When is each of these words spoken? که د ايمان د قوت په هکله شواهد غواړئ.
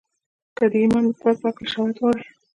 که 0.57 0.63
د 0.71 0.73
ايمان 0.81 1.05
د 1.07 1.11
قوت 1.21 1.37
په 1.41 1.47
هکله 1.49 1.69
شواهد 1.73 1.95
غواړئ. 2.01 2.23